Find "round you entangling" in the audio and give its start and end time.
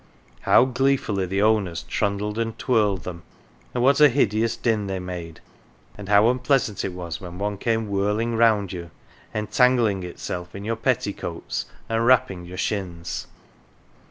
8.35-10.01